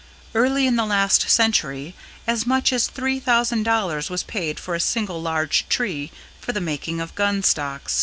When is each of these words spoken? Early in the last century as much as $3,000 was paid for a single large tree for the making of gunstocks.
Early 0.33 0.65
in 0.65 0.77
the 0.77 0.85
last 0.87 1.29
century 1.29 1.93
as 2.25 2.47
much 2.47 2.73
as 2.73 2.89
$3,000 2.89 4.09
was 4.09 4.23
paid 4.23 4.59
for 4.59 4.73
a 4.73 4.79
single 4.79 5.21
large 5.21 5.69
tree 5.69 6.11
for 6.39 6.51
the 6.53 6.59
making 6.59 6.99
of 6.99 7.13
gunstocks. 7.13 7.99